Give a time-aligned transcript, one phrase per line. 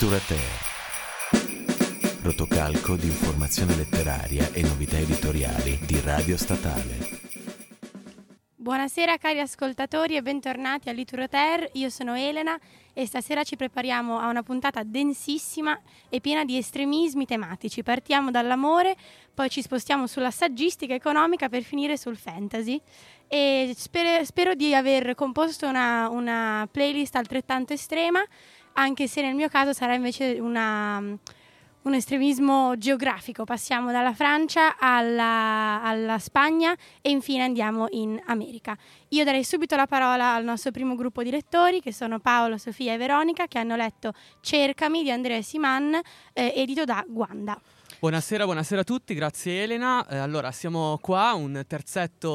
[0.00, 0.40] Literature.
[2.22, 7.22] Rotocalco di informazione letteraria e novità editoriali di Radio Statale.
[8.56, 11.70] Buonasera cari ascoltatori e bentornati a Literature.
[11.74, 12.58] Io sono Elena
[12.92, 17.84] e stasera ci prepariamo a una puntata densissima e piena di estremismi tematici.
[17.84, 18.96] Partiamo dall'amore,
[19.32, 22.80] poi ci spostiamo sulla saggistica economica per finire sul fantasy
[23.28, 28.24] e spero, spero di aver composto una, una playlist altrettanto estrema,
[28.74, 31.18] anche se nel mio caso sarà invece una
[31.84, 33.44] un estremismo geografico.
[33.44, 38.76] Passiamo dalla Francia alla, alla, Spagna e infine andiamo in America.
[39.08, 42.94] Io darei subito la parola al nostro primo gruppo di lettori, che sono Paolo, Sofia
[42.94, 46.00] e Veronica, che hanno letto Cercami di Andrea Siman,
[46.32, 47.60] eh, edito da Guanda.
[47.98, 50.06] Buonasera, buonasera a tutti, grazie Elena.
[50.08, 52.30] Eh, allora, siamo qua, un terzetto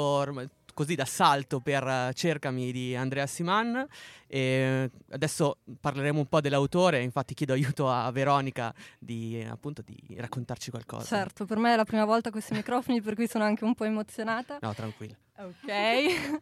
[0.79, 3.85] così d'assalto per uh, Cercami di Andrea Siman.
[4.27, 10.69] E adesso parleremo un po' dell'autore, infatti chiedo aiuto a Veronica di, appunto, di raccontarci
[10.69, 11.03] qualcosa.
[11.03, 13.83] Certo, per me è la prima volta questi microfoni, per cui sono anche un po'
[13.83, 14.59] emozionata.
[14.61, 15.17] No, tranquilla.
[15.39, 16.41] Ok.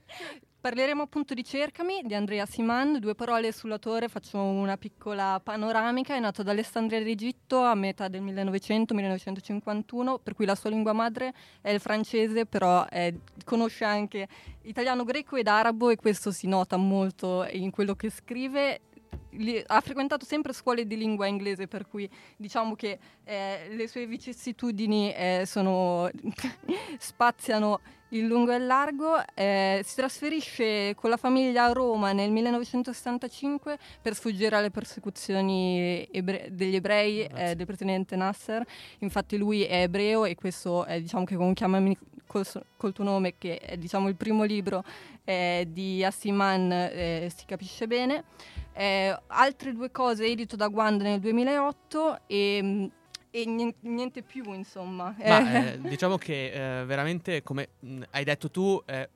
[0.67, 6.19] Parleremo appunto di Cercami di Andrea Siman, due parole sull'autore, faccio una piccola panoramica, è
[6.19, 11.69] nato ad Alessandria d'Egitto a metà del 1900-1951, per cui la sua lingua madre è
[11.69, 13.13] il francese, però è,
[13.45, 14.27] conosce anche
[14.63, 18.81] italiano, greco ed arabo e questo si nota molto in quello che scrive
[19.66, 25.13] ha frequentato sempre scuole di lingua inglese, per cui diciamo che eh, le sue vicissitudini
[25.13, 26.09] eh, sono
[26.97, 29.15] spaziano in lungo e largo.
[29.33, 36.49] Eh, si trasferisce con la famiglia a Roma nel 1965 per sfuggire alle persecuzioni ebre-
[36.52, 38.65] degli ebrei eh, del presidente Nasser.
[38.99, 43.35] Infatti lui è ebreo e questo è diciamo che con Chiamami col, col tuo nome,
[43.38, 44.83] che è diciamo il primo libro
[45.23, 48.23] eh, di Assiman, eh, si capisce bene.
[48.78, 52.86] Eh, altre due cose edito da Guanda nel 2008 e, mm,
[53.32, 55.15] e niente, niente, più insomma.
[55.17, 59.10] Ma, eh, diciamo che eh, veramente come mh, mm, hai detto tu eh,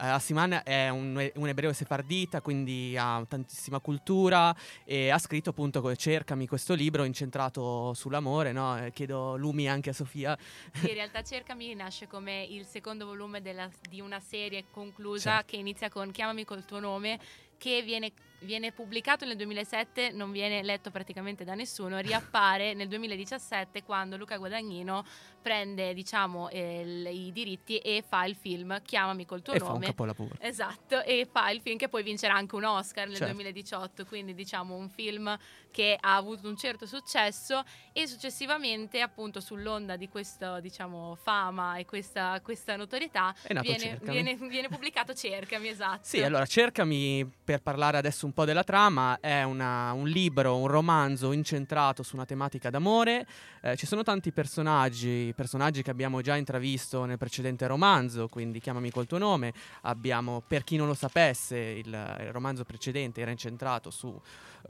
[0.00, 4.54] Uh, Assiman è un, un, ebreo sefardita, quindi ha tantissima cultura
[4.84, 8.78] e ha scritto appunto Cercami questo libro incentrato sull'amore, no?
[8.78, 10.38] eh, chiedo lumi anche a Sofia.
[10.72, 15.46] Sì, in realtà Cercami nasce come il secondo volume della, di una serie conclusa certo.
[15.48, 17.18] che inizia con Chiamami col tuo nome
[17.58, 23.82] che viene, viene, pubblicato nel 2007, non viene letto praticamente da nessuno, riappare nel 2017
[23.82, 25.04] quando Luca Guadagnino
[25.40, 29.70] prende diciamo eh, i diritti e fa il film Chiamami col tuo e nome.
[29.70, 30.34] Fa un capolavoro.
[30.40, 33.32] Esatto, e fa il film che poi vincerà anche un Oscar nel certo.
[33.32, 35.36] 2018, quindi diciamo un film
[35.70, 37.62] che ha avuto un certo successo
[37.92, 44.68] e successivamente appunto sull'onda di questa diciamo fama e questa, questa notorietà viene, viene, viene,
[44.68, 46.00] pubblicato Cercami, esatto.
[46.02, 50.66] Sì, allora Cercami per parlare adesso un po' della trama, è una, un libro, un
[50.66, 53.26] romanzo incentrato su una tematica d'amore.
[53.62, 58.90] Eh, ci sono tanti personaggi, personaggi che abbiamo già intravisto nel precedente romanzo, quindi Chiamami
[58.90, 59.54] col tuo nome.
[59.82, 64.20] Abbiamo, per chi non lo sapesse, il, il romanzo precedente era incentrato su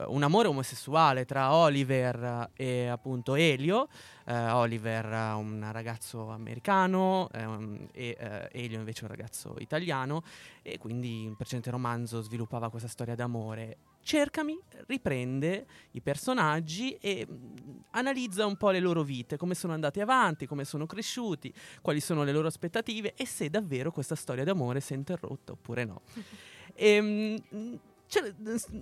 [0.07, 3.87] un amore omosessuale tra Oliver e appunto Elio.
[4.25, 5.05] Uh, Oliver,
[5.37, 10.21] un ragazzo americano, um, e uh, Elio invece un ragazzo italiano,
[10.61, 13.77] e quindi il precedente romanzo sviluppava questa storia d'amore.
[14.01, 19.73] Cercami riprende i personaggi e mh, mm, analizza un po' le loro vite, come sono
[19.73, 21.51] andati avanti, come sono cresciuti,
[21.81, 25.85] quali sono le loro aspettative e se davvero questa storia d'amore si è interrotta oppure
[25.85, 26.01] no.
[26.75, 27.75] e, mh, mm,
[28.09, 28.33] cioè,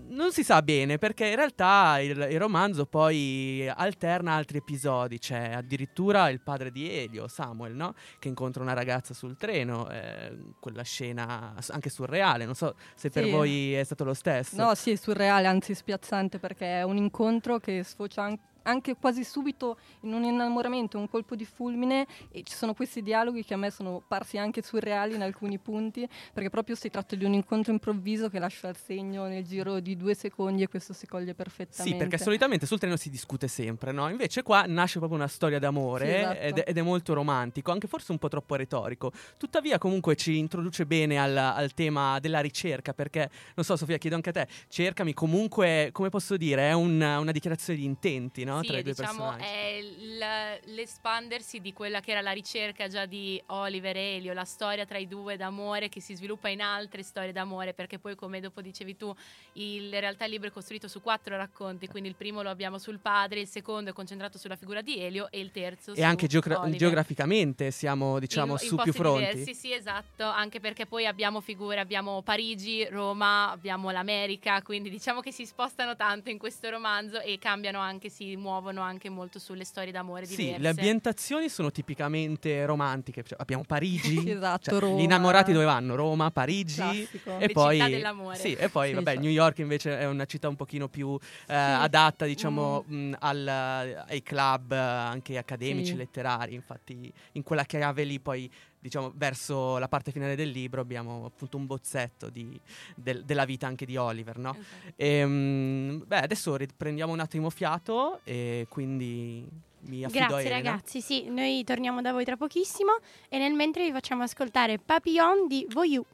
[0.08, 5.20] non si sa bene perché in realtà il, il, romanzo poi alterna altri episodi.
[5.20, 7.94] C'è addirittura il padre di Elio, Samuel, no?
[8.20, 9.90] che incontra una ragazza sul treno.
[9.90, 12.46] Eh, quella scena anche surreale.
[12.46, 13.20] Non so se sì.
[13.20, 14.56] per voi è stato lo stesso.
[14.56, 19.24] No, sì, è surreale, anzi spiazzante perché è un incontro che sfocia anche anche quasi
[19.24, 23.58] subito in un innamoramento, un colpo di fulmine e ci sono questi dialoghi che a
[23.58, 27.72] me sono parsi anche surreali in alcuni punti, perché proprio si tratta di un incontro
[27.72, 31.92] improvviso che lascia il segno nel giro di due secondi e questo si coglie perfettamente.
[31.92, 34.10] Sì, perché solitamente sul treno si discute sempre, no?
[34.10, 36.40] Invece qua nasce proprio una storia d'amore sì, esatto.
[36.40, 39.12] ed, ed, è molto romantico, anche forse un po' troppo retorico.
[39.38, 44.16] Tuttavia comunque ci introduce bene al, al tema della ricerca, perché, non so Sofia, chiedo
[44.18, 48.57] anche a te, cercami comunque, come posso dire, è un, una dichiarazione di intenti, no?
[48.58, 48.62] No?
[48.62, 49.44] Sì, Tra i due diciamo personaggi.
[49.44, 54.86] è l'espandersi di quella che era la ricerca già di Oliver e Elio, la storia
[54.86, 58.62] tra i due d'amore che si sviluppa in altre storie d'amore, perché poi come dopo
[58.62, 59.14] dicevi tu,
[59.54, 62.78] il, in realtà il libro è costruito su quattro racconti, quindi il primo lo abbiamo
[62.78, 66.28] sul padre, il secondo è concentrato sulla figura di Elio e il terzo E anche
[66.28, 69.26] geogra- geograficamente siamo, diciamo, In- in su più posti fronti.
[69.28, 75.22] diversi, sì, esatto, anche perché poi abbiamo figure, abbiamo Parigi, Roma, abbiamo l'America, quindi diciamo
[75.22, 79.64] che si spostano tanto in questo romanzo e cambiano anche, si muovono anche molto sulle
[79.64, 80.62] storie d'amore Sì, diverse.
[80.62, 83.24] le ambientazioni sono tipicamente romantiche.
[83.24, 85.00] Cioè, abbiamo Parigi, Sì, esatto, cioè, Roma.
[85.00, 85.96] gli innamorati dove vanno?
[85.96, 86.76] Roma, Parigi.
[86.76, 87.38] Classico.
[87.38, 88.38] E Le poi, città dell'amore.
[88.38, 89.22] sì, e poi Sì, vabbè, cioè.
[89.22, 91.18] New York invece è una città un pochino più
[91.48, 95.96] eh, adatta, diciamo, mh, al- ai club eh, anche accademici, Sì.
[95.98, 96.54] letterari.
[96.54, 98.50] Infatti, in quella chiave lì, poi,
[98.88, 102.60] diciamo, verso la parte finale del libro abbiamo appunto un bozzetto di-
[102.96, 104.52] del- della vita anche di Oliver, no?
[104.52, 104.94] Esatto.
[104.98, 109.48] Ehm, beh, adesso riprendiamo un attimo fiato e quindi
[109.82, 112.98] mi Grazie ragazzi, sì, noi torniamo da voi tra pochissimo
[113.30, 116.06] e nel mentre vi facciamo ascoltare Papillon di Voyou.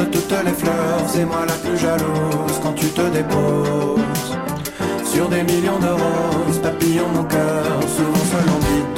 [0.00, 4.30] De toutes les fleurs, c'est moi la plus jalouse quand tu te déposes.
[5.04, 7.66] Sur des millions de roses, papillon mon cœur,
[7.96, 8.89] souvent se languit de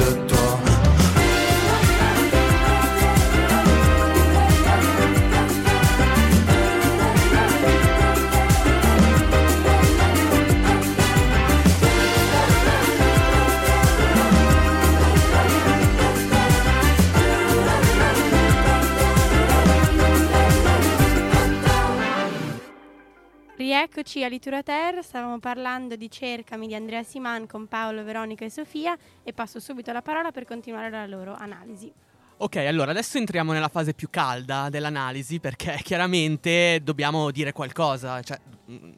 [24.12, 28.96] rieccoci a Literater, stavamo parlando di Cercami di Andrea Siman con Paolo, Veronica e Sofia
[29.22, 31.90] e passo subito la parola per continuare la loro analisi.
[32.38, 38.38] Ok, allora adesso entriamo nella fase più calda dell'analisi perché chiaramente dobbiamo dire qualcosa, cioè
[38.70, 38.92] mm,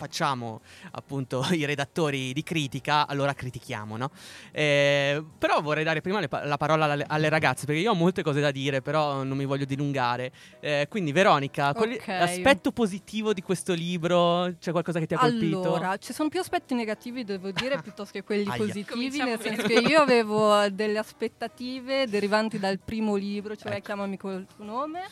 [0.00, 4.10] facciamo appunto i redattori di critica, allora critichiamo, no?
[4.50, 8.22] Eh, però vorrei dare prima pa- la parola alle, alle, ragazze perché io ho molte
[8.22, 10.32] cose da dire, però non mi voglio dilungare.
[10.60, 12.00] Eh, quindi Veronica, okay.
[12.06, 15.74] l'aspetto positivo di questo libro, c'è qualcosa che ti ha colpito?
[15.74, 19.80] Allora, ci sono più aspetti negativi, devo dire, piuttosto che quelli positivi, nel senso che
[19.80, 23.88] io avevo delle aspettative derivanti dal primo libro, cioè ecco.
[23.90, 25.08] Chiamami col tuo nome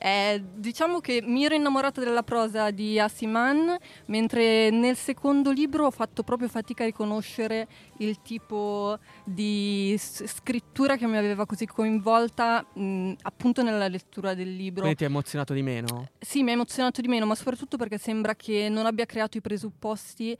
[0.00, 3.76] eh, diciamo che mi ero innamorata della prosa di Assiman,
[4.06, 7.66] mentre nel secondo libro ho fatto proprio fatica a riconoscere
[7.98, 14.82] il tipo di scrittura che mi aveva così coinvolta mh, appunto nella lettura del libro.
[14.82, 16.08] Quindi ti ha emozionato di meno?
[16.18, 19.40] Sì, mi ha emozionato di meno, ma soprattutto perché sembra che non abbia creato i
[19.40, 20.36] presupposti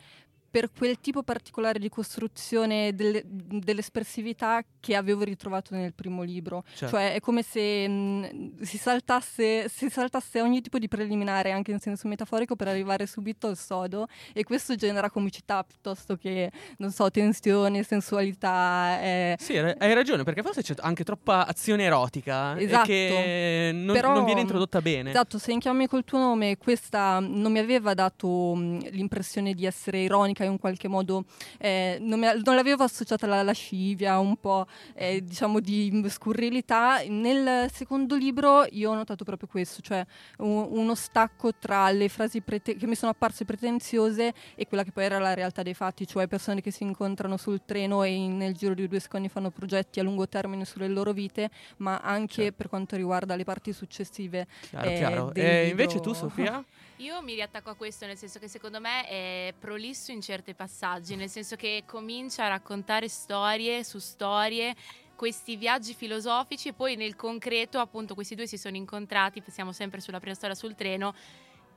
[0.50, 6.64] per quel tipo particolare di costruzione delle, dell'espressività che avevo ritrovato nel primo libro.
[6.75, 6.97] Certo.
[6.97, 11.81] Cioè è come se mh, si, saltasse, si, saltasse, ogni tipo di preliminare, anche in
[11.81, 17.11] senso metaforico, per arrivare subito al sodo e questo genera comicità piuttosto che, non so,
[17.11, 19.00] tensione, sensualità.
[19.02, 19.37] Eh.
[19.38, 22.87] Sì, hai ragione, perché forse c'è anche troppa azione erotica esatto.
[22.87, 25.11] che non, Però, non, viene introdotta bene.
[25.11, 29.67] Esatto, se in Chiamami col tuo nome questa non mi aveva dato mh, l'impressione di
[29.67, 31.25] essere ironica ironica in qualche modo,
[31.59, 37.02] eh, non, mi, non, l'avevo associata alla lascivia, un po' eh, diciamo di scurrilità.
[37.09, 40.04] Nel secondo libro io ho notato proprio questo, cioè
[40.38, 44.92] un, uno stacco tra le frasi prete- che mi sono apparse pretenziose e quella che
[44.92, 48.37] poi era la realtà dei fatti, cioè persone che si incontrano sul treno e in,
[48.37, 52.42] nel giro di due secondi fanno progetti a lungo termine sulle loro vite, ma anche
[52.42, 52.57] certo.
[52.57, 54.47] per quanto riguarda le parti successive.
[54.68, 55.35] Chiaro, eh, chiaro.
[55.35, 56.62] E invece tu, Sofia?
[56.99, 61.14] Io mi riattacco a questo, nel senso che secondo me è prolisso in certi passaggi,
[61.14, 64.75] nel senso che comincia a raccontare storie su storie
[65.14, 70.00] questi viaggi filosofici e poi nel concreto appunto questi due si sono incontrati, siamo sempre
[70.00, 71.14] sulla prima storia sul treno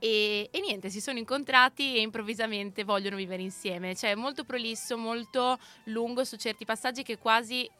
[0.00, 5.56] e, e, niente, si sono incontrati e improvvisamente vogliono vivere insieme, cioè molto prolisso, molto
[5.84, 7.70] lungo su certi passaggi che quasi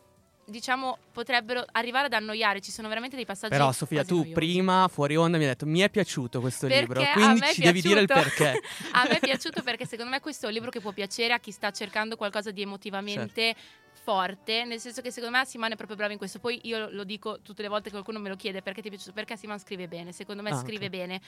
[0.53, 2.61] diciamo, potrebbero arrivare ad annoiare.
[2.61, 3.53] Ci sono veramente dei passaggi.
[3.53, 4.33] Però, Sofia, tu noiosi.
[4.33, 7.03] prima fuori onda mi hai detto: Mi è piaciuto questo perché libro.
[7.13, 8.61] Quindi ci piaciuto, devi dire il perché.
[8.93, 11.41] a me è piaciuto perché secondo me questo è un libro che può piacere a
[11.41, 13.43] chi sta cercando qualcosa di emotivamente.
[13.43, 13.81] Certo.
[14.05, 16.41] Forte, nel senso che secondo me Siman è proprio bravo in questo.
[16.41, 18.91] Poi io lo dico tutte le volte che qualcuno me lo chiede perché ti è
[18.91, 20.11] piaciuto, perché Siman scrive bene.
[20.11, 20.89] Secondo me ah, scrive okay.
[20.89, 21.21] bene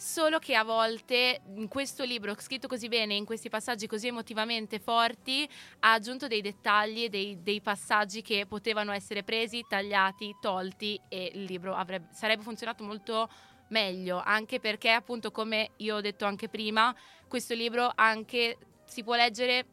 [0.00, 4.78] Solo che a volte in questo libro scritto così bene, in questi passaggi così emotivamente
[4.78, 5.46] forti,
[5.80, 11.44] ha aggiunto dei dettagli, dei, dei passaggi che potevano essere presi, tagliati, tolti e il
[11.44, 13.28] libro avrebbe, sarebbe funzionato molto
[13.68, 16.96] meglio, anche perché appunto come io ho detto anche prima,
[17.28, 19.66] questo libro anche si può leggere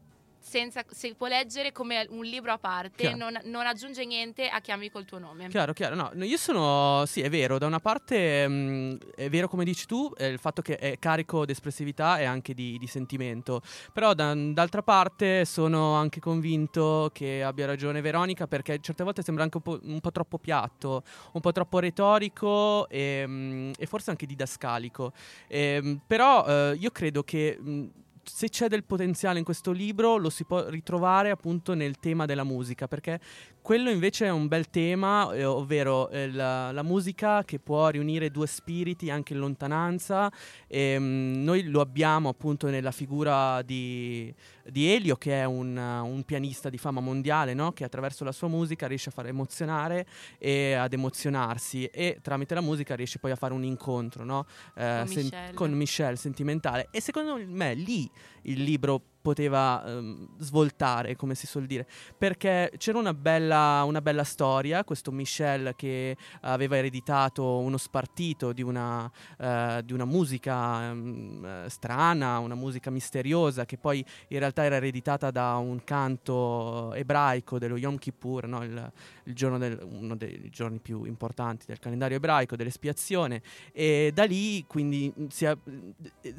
[0.47, 4.89] senza, si può leggere come un libro a parte, non, non, aggiunge niente a chiami
[4.89, 5.49] col tuo nome.
[5.49, 5.95] Chiaro, chiaro.
[5.95, 9.85] No, io sono, sì, è vero, da una parte mh, mm, è vero come dici
[9.85, 13.61] tu, eh, il fatto che è carico di espressività e anche di, di sentimento,
[13.91, 19.43] però da, d'altra parte sono anche convinto che abbia ragione Veronica perché certe volte sembra
[19.43, 23.85] anche un po', un po troppo piatto, un po' troppo retorico e, mh, mm, e
[23.85, 25.11] forse anche didascalico.
[25.47, 27.87] E, ehm, mh, però eh, io credo che mm,
[28.27, 32.43] se c'è del potenziale in questo libro lo si può ritrovare appunto nel tema della
[32.43, 33.19] musica, perché
[33.67, 38.31] quello invece è un bel tema, eh, ovvero eh, la, la, musica che può riunire
[38.31, 40.31] due spiriti anche in lontananza.
[40.67, 44.33] E, mh, mm, noi lo abbiamo appunto nella figura di,
[44.69, 47.73] di Elio, che è un, un, pianista di fama mondiale, no?
[47.73, 50.07] che attraverso la sua musica riesce a far emozionare
[50.37, 54.45] e ad emozionarsi e tramite la musica riesce poi a fare un incontro no?
[54.77, 55.53] eh, con, sen- Michelle.
[55.53, 56.87] con Michelle sentimentale.
[56.89, 58.09] E secondo me lì
[58.43, 61.85] il libro poteva um, svoltare, come si suol dire,
[62.17, 68.61] perché c'era una bella, una bella, storia, questo Michel che aveva ereditato uno spartito di
[68.61, 73.97] una, uh, di una musica um, strana, una musica misteriosa, che poi
[74.29, 78.63] in realtà era ereditata da un canto ebraico dello Yom Kippur, no?
[78.63, 78.91] il,
[79.25, 83.41] il del, uno dei giorni più importanti del calendario ebraico, dell'espiazione,
[83.73, 85.45] e da lì quindi si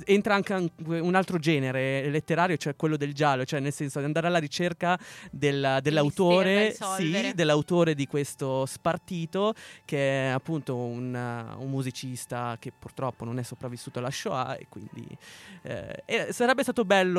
[0.06, 4.28] entra anche un altro genere letterario, cioè quello del giallo, cioè nel senso di andare
[4.28, 4.98] alla ricerca
[5.30, 9.52] del- dell'autore, sì, dell'autore di questo spartito,
[9.84, 15.06] che è appunto un, un musicista che purtroppo non è sopravvissuto alla Shoah e quindi
[15.62, 17.16] eh, e sarebbe stato bello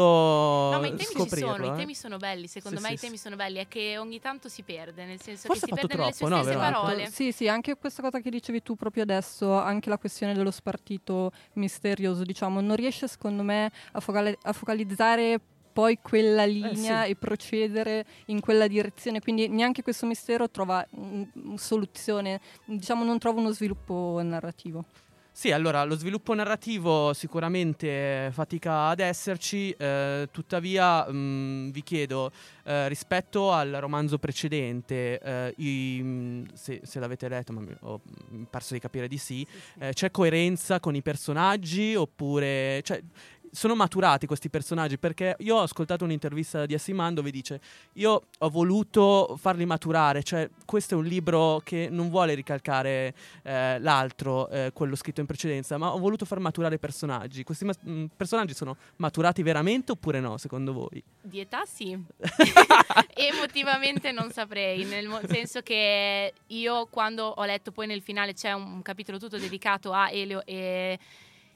[0.71, 1.51] No, ma i temi ci scoprirlo.
[1.55, 1.75] sono, i eh.
[1.75, 3.21] temi sono belli, secondo Sì, me sì, i temi sì.
[3.23, 6.13] sono belli, è che ogni tanto si perde, nel senso Forse che si perde nelle
[6.13, 7.09] sue troppo, no, parole.
[7.11, 11.31] Sì, sì, anche questa cosa che dicevi tu proprio adesso, anche la questione dello spartito
[11.53, 15.39] misterioso, diciamo, non riesce secondo me a, focale- a focalizzare
[15.79, 17.11] poi quella linea sì.
[17.11, 23.17] e procedere in quella direzione, quindi neanche questo mistero trova mm, mm, soluzione, diciamo non
[23.17, 24.83] trova uno sviluppo narrativo.
[25.31, 32.29] Sì, allora lo sviluppo narrativo sicuramente fatica ad esserci, eh, tuttavia mh, vi chiedo,
[32.65, 38.01] eh, rispetto al romanzo precedente, eh, i- mh, se, se l'avete letto, ma mi ho
[38.49, 39.47] parso di capire di sì,
[39.79, 42.81] eh, c'è coerenza con i personaggi oppure...
[42.83, 43.01] Cioè,
[43.51, 47.59] sono maturati questi personaggi perché io ho ascoltato un'intervista di Assiman dove dice
[47.93, 53.13] io ho voluto farli maturare, cioè questo è un libro che non vuole ricalcare
[53.43, 57.43] eh, l'altro, eh, quello scritto in precedenza, ma ho voluto far maturare i personaggi.
[57.43, 61.03] Questi ma- mh, personaggi sono maturati veramente oppure no, secondo voi?
[61.21, 61.97] Di età sì,
[63.15, 68.51] emotivamente non saprei, nel mo- senso che io quando ho letto poi nel finale c'è
[68.53, 70.97] un capitolo tutto dedicato a Elio e,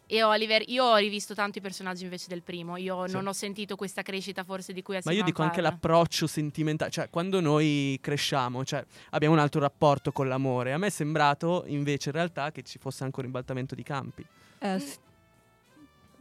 [0.07, 3.13] e Oliver, io ho rivisto tanto i personaggi invece del primo, io Sì.
[3.13, 5.69] non ho sentito questa crescita forse di cui Ma io Asimov dico anche parla.
[5.69, 10.73] l'approccio sentimentale, cioè quando noi cresciamo, cioè abbiamo un altro rapporto con l'amore.
[10.73, 14.25] A me è sembrato invece in realtà che ci fosse anche un ribaltamento di campi.
[14.59, 14.97] Eh, s-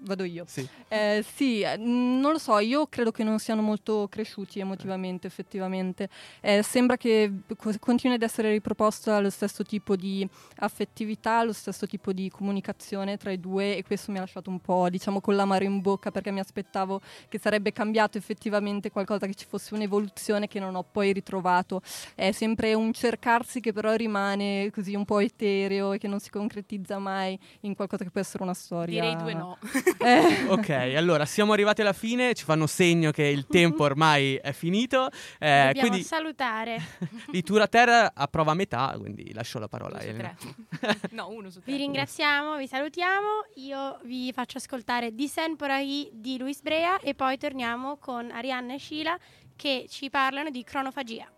[0.05, 0.45] Vado io.
[0.49, 0.67] Sì.
[0.89, 6.09] Eh, sì, non lo so, io credo che non siano molto cresciuti emotivamente, effettivamente.
[6.41, 11.87] Eh, sembra che co- continui ad essere riproposta lo stesso tipo di affettività, lo stesso
[11.87, 15.37] tipo di comunicazione tra i due e questo mi ha lasciato un po', diciamo, con
[15.37, 20.49] l'amaro in bocca perché mi aspettavo che sarebbe cambiato effettivamente qualcosa, che ci fosse un'evoluzione
[20.49, 21.81] che non ho poi ritrovato.
[22.17, 26.31] È sempre un cercarsi che però rimane così un po' etereo e che non si
[26.31, 29.01] concretizza mai in qualcosa che può essere una storia.
[29.01, 29.59] Direi due no.
[29.99, 30.45] Eh.
[30.49, 35.09] Ok, allora siamo arrivati alla fine, ci fanno segno che il tempo ormai è finito.
[35.39, 36.81] eh, Dobbiamo quindi salutare.
[37.31, 40.35] Litura Terra approva a metà, quindi lascio la parola a Elena.
[40.79, 40.99] tre.
[41.13, 41.73] no, uno su tre.
[41.73, 43.29] Vi ringraziamo, vi salutiamo.
[43.57, 48.79] Io vi faccio ascoltare Disen Porahi di Luis Brea e poi torniamo con Arianna e
[48.79, 49.17] Sheila
[49.57, 51.31] che ci parlano di cronofagia.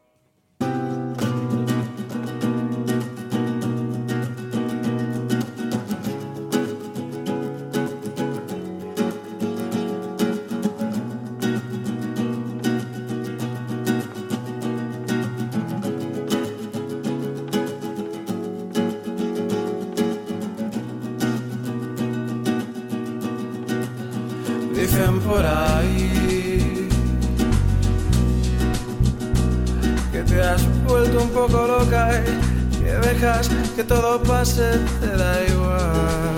[33.14, 36.34] Dejas que todo pase, te da igual.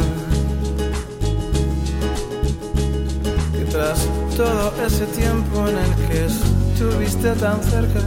[3.52, 8.00] Que tras todo ese tiempo en el que estuviste tan cerca,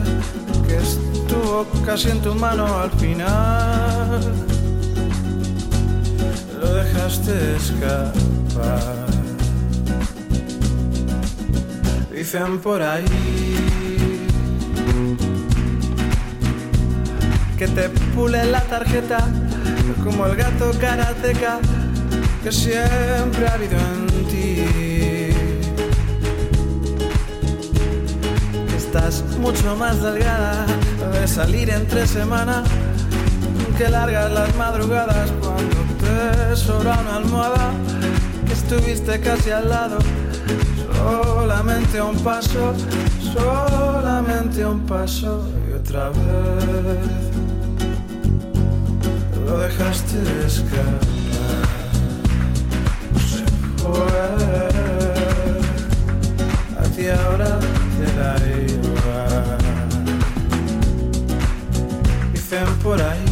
[0.67, 4.21] que estuvo casi en tu mano al final,
[6.61, 9.09] lo dejaste escapar.
[12.11, 13.05] Dicen por ahí
[17.59, 19.17] que te pule la tarjeta
[20.01, 21.59] como el gato karateca
[22.41, 25.33] que siempre ha habido en ti.
[28.77, 30.65] Estás mucho más delgada
[31.11, 32.63] de salir entre semana
[33.77, 37.71] que largas las madrugadas cuando te sobra una almohada
[38.49, 39.97] estuviste casi al lado
[40.93, 42.73] solamente un paso
[43.33, 47.38] solamente un paso y otra vez
[49.49, 50.99] lo dejaste escapar.
[53.29, 53.43] Se
[53.81, 54.19] fue
[56.77, 57.51] a ti ahora
[57.97, 58.31] te da
[58.73, 59.57] igual.
[62.31, 63.25] Dicen por ahí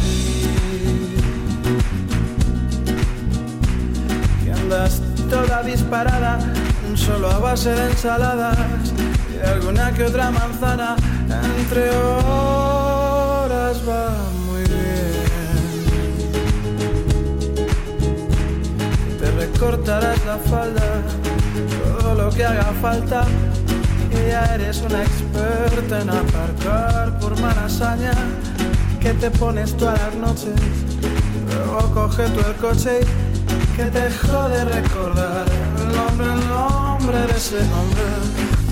[4.44, 5.00] que andas
[5.30, 6.38] toda disparada
[6.96, 8.92] solo a base de ensaladas
[9.32, 10.96] y alguna que otra manzana.
[11.60, 14.47] Entre horas va
[19.58, 21.02] recortarás la falda
[21.98, 23.24] todo lo que haga falta
[24.08, 28.12] que ya eres una experta en aparcar por malasaña
[29.00, 30.54] que te pones todas las noches
[31.48, 35.46] luego coge tú el coche y que te jode recordar
[35.80, 38.06] el nombre, el nombre de ese hombre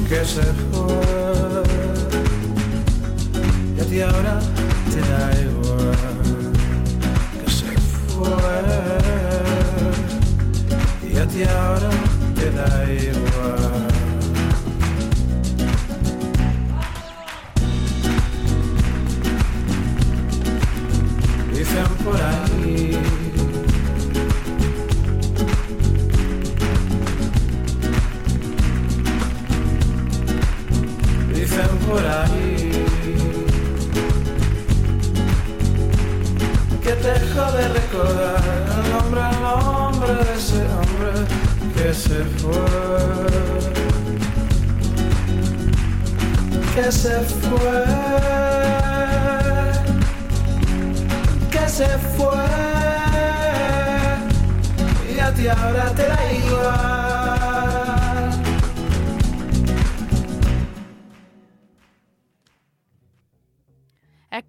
[0.09, 1.63] que se fue.
[3.77, 4.39] Y a ti ahora
[4.93, 5.97] te da igual
[7.45, 7.73] que se
[8.09, 8.86] fue.
[11.33, 11.91] Ti ahora
[12.35, 13.87] te da igual.
[21.53, 22.46] Dicen por ahí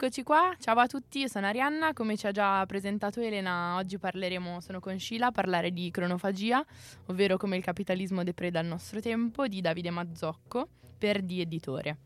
[0.07, 3.97] Eccoci qua, ciao a tutti, io sono Arianna, come ci ha già presentato Elena, oggi
[3.97, 6.65] parleremo, sono con Scila, a parlare di cronofagia,
[7.07, 11.97] ovvero come il capitalismo depreda il nostro tempo, di Davide Mazzocco, per Di Editore.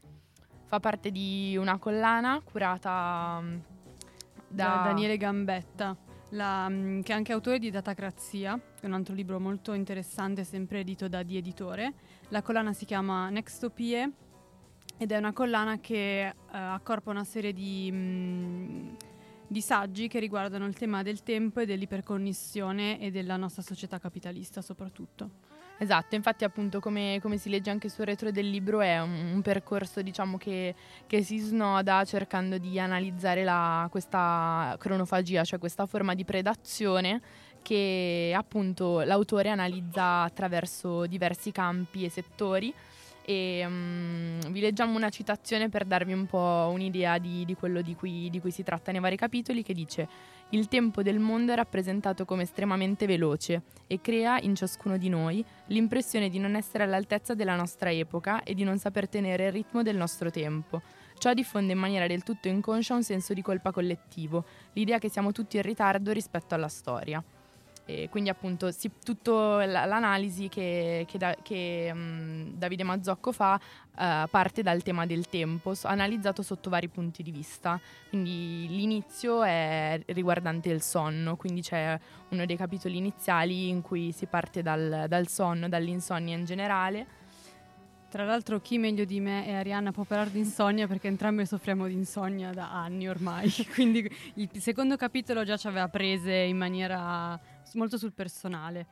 [0.66, 3.58] Fa parte di una collana curata mm,
[4.48, 5.96] da da Daniele Gambetta,
[6.30, 10.44] la- mm, che è anche autore di Datacrazia, che è un altro libro molto interessante,
[10.44, 11.94] sempre edito da Di Editore.
[12.30, 14.12] La collana si chiama Nextopie
[15.02, 18.90] ed è una collana che eh, accorpa una serie di, mm,
[19.48, 24.62] di saggi che riguardano il tema del tempo e dell'iperconnessione e della nostra società capitalista
[24.62, 25.50] soprattutto.
[25.80, 29.42] Esatto, infatti appunto come, come si legge anche sul retro del libro è un, un
[29.42, 30.76] percorso diciamo che,
[31.08, 37.20] che si snoda cercando di analizzare la- questa cronofagia, cioè questa forma di predazione
[37.64, 42.72] che appunto l'autore analizza attraverso diversi campi e settori
[43.24, 47.96] e mm, vi leggiamo una citazione per darvi un po' un'idea di, di quello di
[47.96, 50.08] cui, di cui si tratta nei vari capitoli che dice
[50.54, 55.44] il tempo del mondo è rappresentato come estremamente veloce e crea in ciascuno di noi
[55.68, 59.82] l'impressione di non essere all'altezza della nostra epoca e di non saper tenere il ritmo
[59.82, 60.82] del nostro tempo.
[61.18, 65.32] Ciò diffonde in maniera del tutto inconscia un senso di colpa collettivo, l'idea che siamo
[65.32, 67.24] tutti in ritardo rispetto alla storia.
[67.86, 73.60] E quindi appunto si, tutta l'analisi che, che da- che, mm, Davide Mazzocco fa
[73.98, 77.80] eh, parte dal tema del tempo, so- analizzato sotto vari punti di vista.
[78.10, 84.26] Quindi l'inizio è riguardante il sonno, quindi c'è uno dei capitoli iniziali in cui si
[84.26, 87.20] parte dal, dal sonno, dall'insonnia in generale.
[88.12, 91.88] Tra l'altro chi meglio di me e Arianna può parlare di insonnia perché entrambe soffriamo
[91.88, 97.40] di insonnia da anni ormai, quindi il secondo capitolo già ci aveva prese in maniera
[97.78, 98.88] molto sul personale.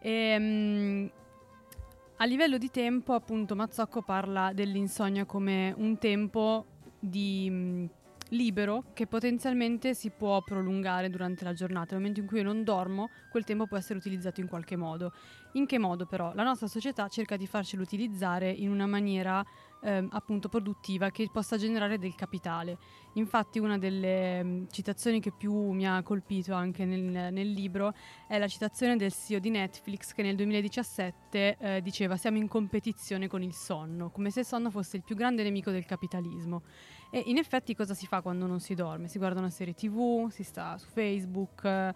[0.00, 1.10] Ehm,
[2.16, 6.66] a livello di tempo appunto Mazzocco parla dell'insonnia come un tempo
[6.98, 7.88] di mh,
[8.30, 11.92] libero che potenzialmente si può prolungare durante la giornata.
[11.92, 15.12] Nel momento in cui io non dormo, quel tempo può essere utilizzato in qualche modo.
[15.52, 16.32] In che modo però?
[16.34, 19.44] La nostra società cerca di farcelo utilizzare in una maniera
[19.84, 22.78] ehm, appunto produttiva che possa generare del capitale.
[23.14, 27.94] Infatti una delle mm, citazioni che più mi ha colpito anche nel, nel libro
[28.26, 33.28] è la citazione del CEO di Netflix che nel 2017 eh, diceva siamo in competizione
[33.28, 36.62] con il sonno, come se il sonno fosse il più grande nemico del capitalismo.
[37.10, 39.06] E in effetti cosa si fa quando non si dorme?
[39.06, 41.94] Si guarda una serie tv, si sta su Facebook, eh,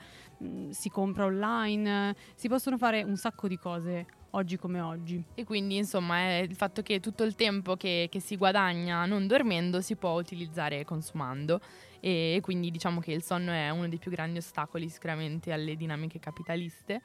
[0.70, 5.22] si compra online, eh, si possono fare un sacco di cose oggi come oggi.
[5.34, 9.26] E quindi insomma è il fatto che tutto il tempo che, che si guadagna non
[9.26, 11.60] dormendo si può utilizzare consumando
[12.00, 16.18] e, quindi diciamo che il sonno è uno dei più grandi ostacoli sicuramente alle dinamiche
[16.18, 17.00] capitaliste.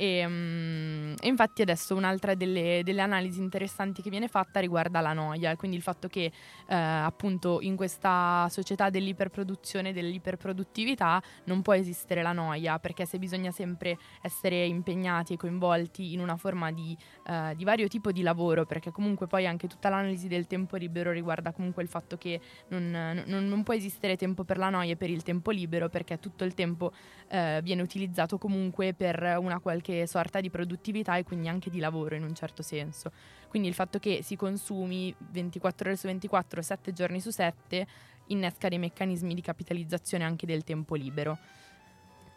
[0.00, 5.12] E, mm, e infatti adesso un'altra delle, delle analisi interessanti che viene fatta riguarda la
[5.12, 6.30] noia, e quindi il fatto che
[6.68, 13.50] eh, appunto in questa società dell'iperproduzione, dell'iperproduttività non può esistere la noia, perché se bisogna
[13.50, 18.66] sempre essere impegnati e coinvolti in una forma di, eh, di vario tipo di lavoro,
[18.66, 22.88] perché comunque poi anche tutta l'analisi del tempo libero riguarda comunque il fatto che non,
[23.26, 26.44] non- non può esistere tempo per la noia e per il tempo libero, perché tutto
[26.44, 26.92] il tempo
[27.30, 32.14] eh, viene utilizzato comunque per una qualche sorta di produttività e quindi anche di lavoro
[32.14, 33.12] in un certo senso.
[33.48, 37.86] Quindi il fatto che si consumi 24 ore su 24, 7 giorni su 7,
[38.26, 41.38] innesca dei meccanismi di capitalizzazione anche del tempo libero.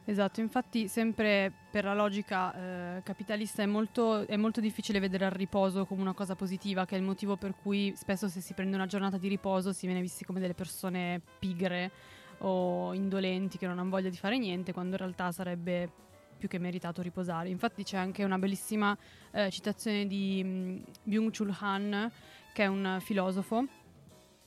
[0.04, 2.54] Esatto, infatti sempre per la logica
[2.98, 6.96] eh, capitalista è molto, è molto difficile vedere il riposo come una cosa positiva, che
[6.96, 10.02] è il motivo per cui spesso se si prende una giornata di riposo si viene
[10.02, 11.92] visti come delle persone pigre
[12.40, 15.92] o indolenti che non hanno voglia di fare niente, quando in realtà sarebbe
[16.42, 17.50] più che meritato riposare.
[17.50, 18.98] Infatti c'è anche una bellissima
[19.30, 22.12] eh, citazione di mm, Byung-Chul Han,
[22.52, 23.64] che è un filosofo,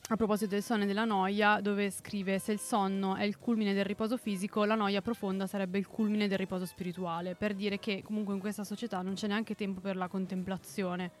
[0.09, 3.73] a proposito del sonno e della noia, dove scrive se il sonno è il culmine
[3.73, 8.03] del riposo fisico, la noia profonda sarebbe il culmine del riposo spirituale, per dire che
[8.03, 11.11] comunque in questa società non c'è neanche tempo per la contemplazione,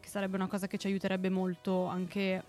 [0.00, 2.44] che sarebbe una cosa che ci aiuterebbe molto anche,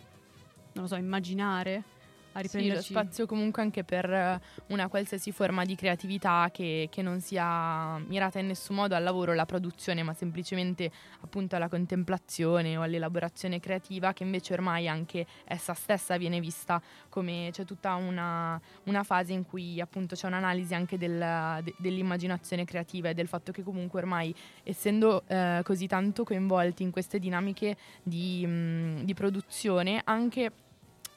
[0.73, 1.90] non lo so, immaginare
[2.33, 2.91] a Sì, lo riprenderci.
[2.93, 8.39] spazio comunque anche per eh, una qualsiasi forma di creatività che, che non sia mirata
[8.39, 10.89] in nessun modo al lavoro, alla produzione, ma semplicemente
[11.21, 17.49] appunto alla contemplazione o all'elaborazione creativa, che invece ormai anche essa stessa viene vista come
[17.51, 23.09] c'è tutta una, una fase in cui appunto c'è un'analisi anche del- de- dell'immaginazione creativa
[23.09, 28.45] e del fatto che comunque ormai essendo eh, così tanto coinvolti in queste dinamiche di,
[28.45, 30.51] mh, di produzione, anche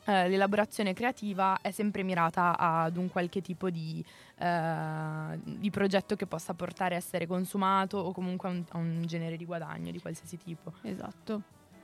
[0.07, 4.05] eh, l'elaborazione creativa è sempre mirata ad un qualche tipo di,
[4.39, 9.03] eh, di progetto che possa portare a essere consumato o comunque a un, a un
[9.07, 10.73] genere di guadagno di qualsiasi tipo.
[10.83, 11.43] Esatto.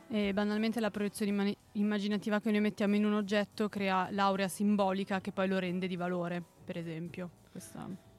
[0.08, 5.20] E banalmente la proiezione immani- immaginativa che noi mettiamo in un oggetto crea l'aurea simbolica
[5.20, 7.30] che poi lo rende di valore, per esempio.
[7.52, 8.09] Questa...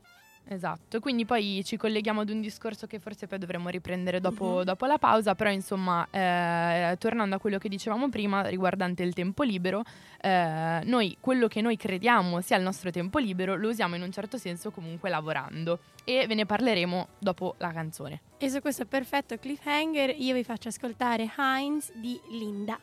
[0.48, 4.64] Esatto, quindi poi ci colleghiamo ad un discorso che forse poi dovremmo riprendere dopo, Mhm.
[4.64, 9.44] dopo la pausa, però insomma, eh, tornando a quello che dicevamo prima riguardante il tempo
[9.44, 9.84] libero,
[10.20, 14.12] eh, noi quello che noi crediamo sia il nostro tempo libero lo usiamo in un
[14.12, 18.20] certo senso comunque lavorando e ve ne parleremo dopo la canzone.
[18.38, 22.78] E su questo perfetto cliffhanger io vi faccio ascoltare Heinz di Linda.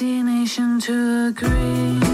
[0.00, 2.09] Destination to agree.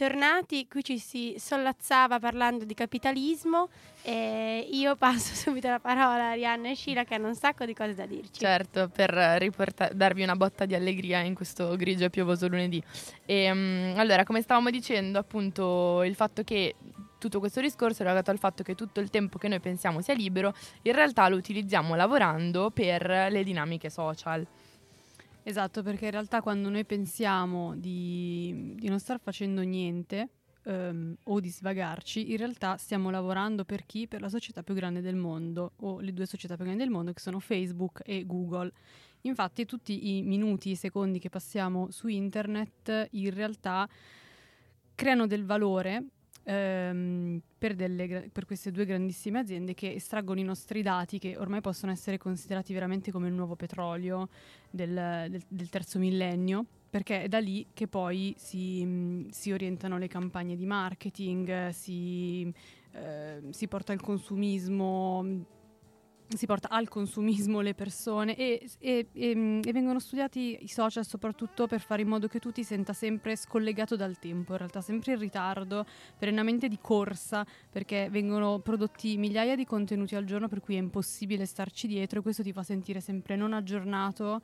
[0.00, 0.66] Bentornati.
[0.66, 3.68] Qui ci si sollazzava parlando di capitalismo
[4.02, 7.74] e io passo subito la parola a Arianna e Sheila che hanno un sacco di
[7.74, 8.40] cose da dirci.
[8.40, 12.82] Certo, per riporta- darvi una botta di allegria in questo grigio e piovoso lunedì.
[13.26, 16.76] E, mm, allora, come stavamo dicendo, appunto, il fatto che
[17.18, 20.14] tutto questo discorso è legato al fatto che tutto il tempo che noi pensiamo sia
[20.14, 24.46] libero, in realtà lo utilizziamo lavorando per le dinamiche social.
[25.50, 30.28] Esatto, perché in realtà quando noi pensiamo di, di non star facendo niente
[30.62, 34.06] ehm, o di svagarci, in realtà stiamo lavorando per chi?
[34.06, 37.12] Per la società più grande del mondo o le due società più grandi del mondo
[37.12, 38.70] che sono Facebook e Google.
[39.22, 43.88] Infatti tutti i minuti, i secondi che passiamo su internet in realtà
[44.94, 46.04] creano del valore
[46.44, 51.60] ehm, per, delle per queste due grandissime aziende che estraggono i nostri dati che ormai
[51.60, 54.28] possono essere considerati veramente come il nuovo petrolio
[54.70, 60.08] del, del- del terzo millennio perché è da lì che poi si, si orientano le
[60.08, 62.52] campagne di marketing, si,
[62.92, 65.24] eh, si porta il consumismo,
[66.36, 71.04] si porta al consumismo le persone e, e- e, mh, e vengono studiati i social
[71.04, 74.80] soprattutto per fare in modo che tu ti senta sempre scollegato dal tempo, in realtà
[74.80, 75.84] sempre in ritardo,
[76.18, 81.46] perennemente di corsa, perché vengono prodotti migliaia di contenuti al giorno per cui è impossibile
[81.46, 84.40] starci dietro e questo ti fa sentire sempre non aggiornato.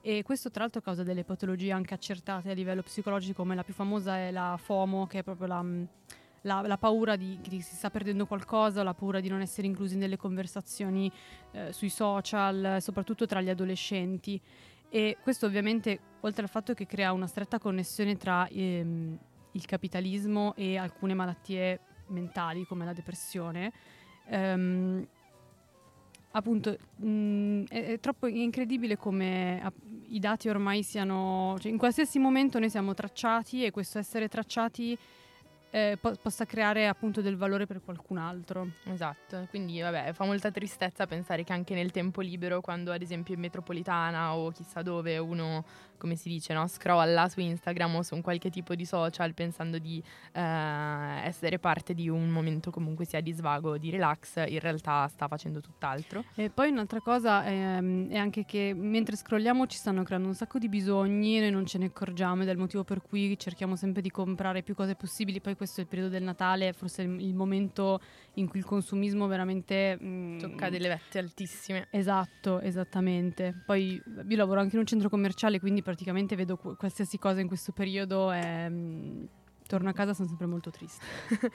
[0.00, 3.74] E questo tra l'altro causa delle patologie anche accertate a livello psicologico come la più
[3.74, 5.88] famosa è la FOMO che è proprio la, mh,
[6.42, 9.96] la- la paura di che si sta perdendo qualcosa, la paura di non essere inclusi
[9.96, 11.10] nelle conversazioni
[11.52, 14.40] eh, sui social, soprattutto tra gli adolescenti.
[14.90, 19.18] E questo ovviamente, oltre al fatto che crea una stretta connessione tra ehm,
[19.52, 23.72] il capitalismo e alcune malattie mentali come la depressione,
[24.28, 25.06] ehm,
[26.30, 29.76] appunto mh, è, è troppo incredibile come app-
[30.08, 34.96] i dati ormai siano, cioè in qualsiasi momento noi siamo tracciati e questo essere tracciati
[35.70, 38.70] eh, po- possa creare appunto del valore per qualcun altro.
[38.84, 43.34] Esatto, quindi vabbè, fa molta tristezza pensare che anche nel tempo libero, quando ad esempio
[43.34, 45.64] in metropolitana o chissà dove uno,
[45.98, 49.78] come si dice, no, scrolla su Instagram o su un qualche tipo di social pensando
[49.78, 50.40] di eh,
[51.24, 55.60] essere parte di un momento comunque sia di svago, di relax, in realtà sta facendo
[55.60, 56.24] tutt'altro.
[56.34, 60.58] E poi un'altra cosa ehm, è anche che mentre scrolliamo ci stanno creando un sacco
[60.58, 63.76] di bisogni e noi non ce ne accorgiamo ed è il motivo per cui cerchiamo
[63.76, 65.40] sempre di comprare più cose possibili.
[65.40, 68.00] Poi questo è il periodo del Natale, forse il, il momento
[68.34, 71.88] in cui il consumismo veramente mm, Tocca delle vette altissime.
[71.90, 73.54] Esatto, esattamente.
[73.66, 77.46] Poi io lavoro anche in un centro commerciale, quindi praticamente vedo qu- qualsiasi cosa in
[77.46, 79.24] questo periodo e mm,
[79.66, 81.04] torno a casa sono sempre molto triste.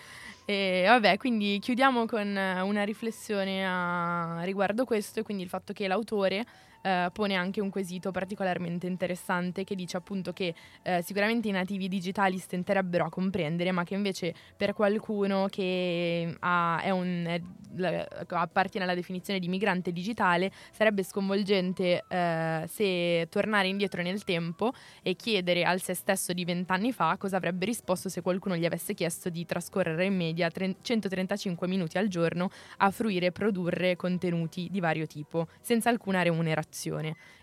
[0.46, 5.88] E vabbè, quindi chiudiamo con una riflessione a riguardo questo e quindi il fatto che
[5.88, 6.46] l'autore
[6.84, 11.88] eh, pone anche un quesito particolarmente interessante che dice appunto che eh, sicuramente i nativi
[11.88, 17.42] digitali stenterebbero a comprendere, ma che invece per qualcuno che ha- è un- è-
[17.76, 24.74] la- appartiene alla definizione di migrante digitale sarebbe sconvolgente eh, se tornare indietro nel tempo
[25.02, 28.94] e chiedere al se stesso di vent'anni fa cosa avrebbe risposto se qualcuno gli avesse
[28.94, 34.68] chiesto di trascorrere in media tre- 135 minuti al giorno a fruire e produrre contenuti
[34.70, 36.72] di vario tipo, senza alcuna remunerazione.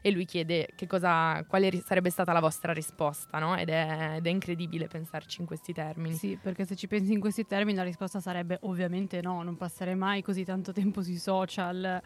[0.01, 3.57] E lui chiede che cosa, quale ri- sarebbe stata la vostra risposta, no?
[3.57, 6.15] Ed è, ed è incredibile pensarci in questi termini.
[6.15, 9.95] Sì, perché se ci pensi in questi termini la risposta sarebbe ovviamente no, non passerei
[9.95, 12.03] mai così tanto tempo sui social.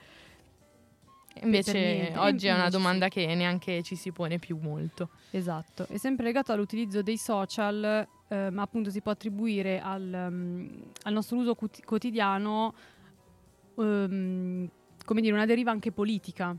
[1.43, 5.11] Invece oggi è una domanda che neanche ci si pone più molto.
[5.31, 10.67] Esatto, è sempre legato all'utilizzo dei social, eh, ma appunto si può attribuire al, mm,
[11.03, 12.75] al nostro uso quoti- quotidiano,
[13.77, 14.71] ehm,
[15.05, 16.57] come dire, una deriva anche politica,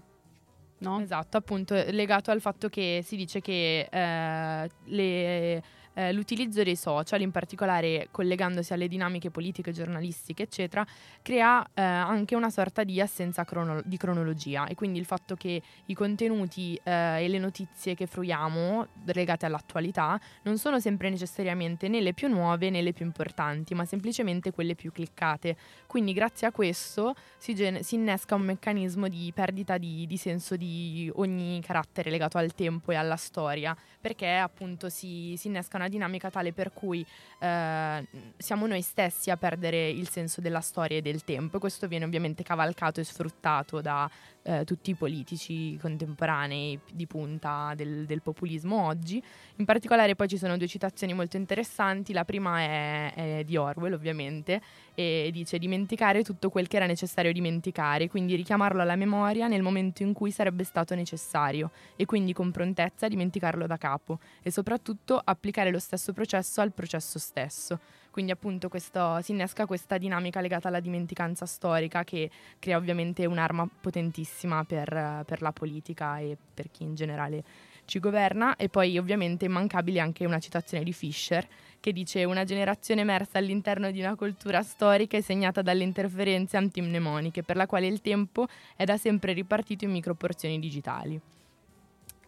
[0.86, 1.00] no?
[1.02, 5.64] Esatto, appunto, legato al fatto che si dice che eh, le-
[5.96, 10.86] eh, l'utilizzo dei social, in particolare collegandosi alle dinamiche politiche, giornalistiche, eccetera,
[11.22, 15.62] crea eh, anche una sorta di assenza crono- di cronologia e quindi il fatto che
[15.86, 22.02] i contenuti eh, e le notizie che fruiamo legate all'attualità non sono sempre necessariamente né
[22.02, 25.56] le più nuove né le più importanti, ma semplicemente quelle più cliccate.
[25.88, 30.56] Quindi grazie a questo si, gen- si innesca un meccanismo di perdita di, di senso
[30.56, 35.85] di ogni carattere legato al tempo e alla storia, perché appunto si, si innesca una
[35.88, 37.06] dinamica tale per cui
[37.40, 38.06] eh,
[38.38, 41.58] siamo noi stessi a perdere il senso della storia e del tempo.
[41.58, 44.10] E questo viene ovviamente cavalcato e sfruttato da
[44.46, 49.22] eh, tutti i politici contemporanei di punta del, del populismo oggi.
[49.56, 53.94] In particolare poi ci sono due citazioni molto interessanti, la prima è, è di Orwell
[53.94, 54.62] ovviamente
[54.94, 60.04] e dice dimenticare tutto quel che era necessario dimenticare, quindi richiamarlo alla memoria nel momento
[60.04, 65.72] in cui sarebbe stato necessario e quindi con prontezza dimenticarlo da capo e soprattutto applicare
[65.72, 67.80] lo stesso processo al processo stesso.
[68.16, 73.68] Quindi appunto questo, si innesca questa dinamica legata alla dimenticanza storica che crea ovviamente un'arma
[73.82, 77.44] potentissima per, per la politica e per chi in generale
[77.84, 81.46] ci governa e poi ovviamente immancabile anche una citazione di Fischer
[81.82, 87.44] che dice una generazione emersa all'interno di una cultura storica e segnata dalle interferenze antimnemoniche
[87.44, 88.48] per la quale il tempo
[88.78, 91.20] è da sempre ripartito in microporzioni digitali.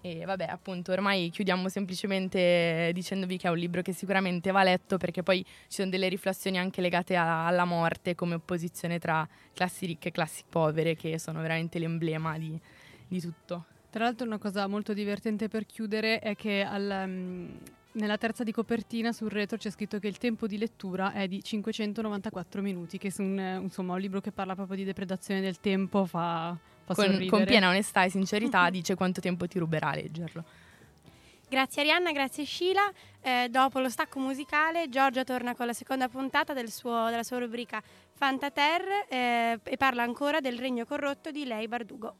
[0.01, 4.97] E vabbè, appunto, ormai chiudiamo semplicemente dicendovi che è un libro che sicuramente va letto
[4.97, 9.85] perché poi ci sono delle riflessioni anche legate a- alla morte come opposizione tra classi
[9.85, 12.57] ricche e classi povere che sono veramente l'emblema di,
[13.07, 13.65] di tutto.
[13.89, 17.47] Tra l'altro una cosa molto divertente per chiudere è che al, mm,
[17.93, 21.41] nella terza di copertina sul retro c'è scritto che il tempo di lettura è di
[21.41, 26.05] 594 minuti, che è un, insomma, un libro che parla proprio di depredazione del tempo,
[26.05, 26.55] fa
[26.93, 30.43] Con, con piena onestà e sincerità dice quanto tempo ti ruberà a leggerlo.
[31.49, 32.91] Grazie Arianna, grazie Sheila.
[33.21, 37.39] Eh, dopo lo stacco musicale, Giorgia torna con la seconda puntata del suo- della sua
[37.39, 37.81] rubrica
[38.13, 42.15] Fantaterre eh, e parla ancora del regno corrotto di Lei Bardugo.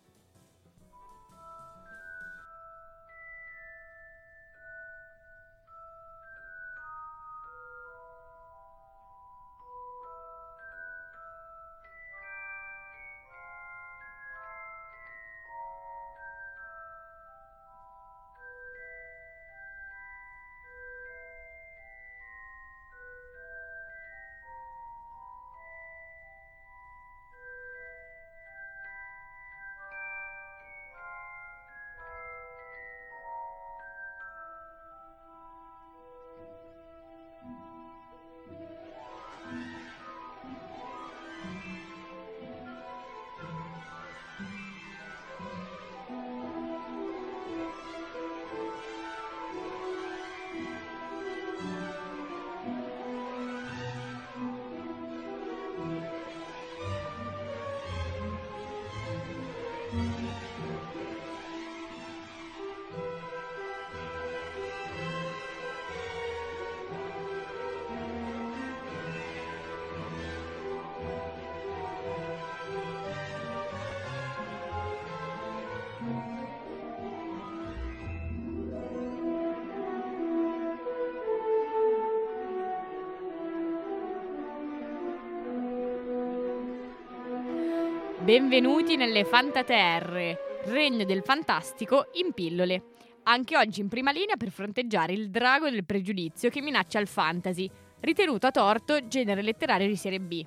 [88.28, 92.84] Benvenuti nelle Fantaterre, regno del fantastico in pillole.
[93.24, 97.72] Anche oggi in prima linea per fronteggiare il drago del pregiudizio che minaccia il fantasy,
[98.02, 100.44] ritenuto a torto genere letterario di serie B.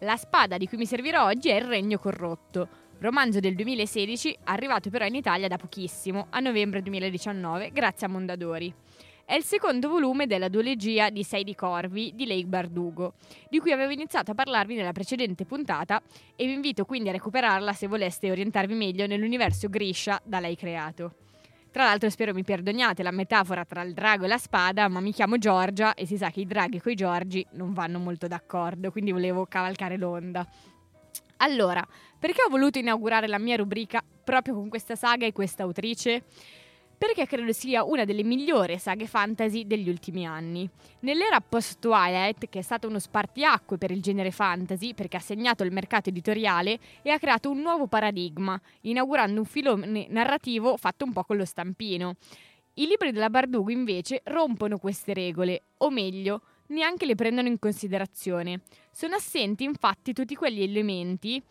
[0.00, 2.68] La spada di cui mi servirò oggi è Il Regno Corrotto,
[2.98, 8.70] romanzo del 2016, arrivato però in Italia da pochissimo, a novembre 2019, grazie a Mondadori.
[9.26, 13.14] È il secondo volume della duologia di Sei di Corvi di Lake Bardugo,
[13.48, 16.02] di cui avevo iniziato a parlarvi nella precedente puntata
[16.36, 21.14] e vi invito quindi a recuperarla se voleste orientarvi meglio nell'universo Grisha da lei creato.
[21.70, 25.10] Tra l'altro spero mi perdoniate la metafora tra il drago e la spada, ma mi
[25.10, 29.10] chiamo Giorgia e si sa che i draghi coi Giorgi non vanno molto d'accordo, quindi
[29.10, 30.46] volevo cavalcare l'onda.
[31.38, 31.82] Allora,
[32.18, 36.24] perché ho voluto inaugurare la mia rubrica proprio con questa saga e questa autrice?
[36.96, 40.68] Perché credo sia una delle migliori saghe fantasy degli ultimi anni.
[41.00, 45.72] Nell'era post-Twilight, che è stato uno spartiacque per il genere fantasy perché ha segnato il
[45.72, 51.24] mercato editoriale e ha creato un nuovo paradigma, inaugurando un filone narrativo fatto un po'
[51.24, 52.14] con lo stampino.
[52.74, 58.62] I libri della Bardugo invece rompono queste regole, o meglio, neanche le prendono in considerazione.
[58.90, 61.42] Sono assenti infatti tutti quegli elementi